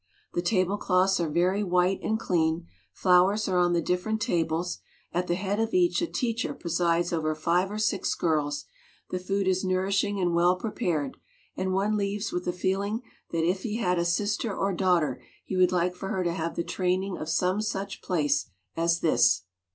[0.33, 4.79] The tablecloths are very white and clean; flowers are on the different tables;
[5.13, 8.65] at the head of each a teacher presides over five or six girls;
[9.11, 11.17] the food is nourishing and well prepared;
[11.55, 15.55] and one leaves with the feeling that if he had a sister or daughter he
[15.55, 19.43] would like for her to have the training of some such place as this.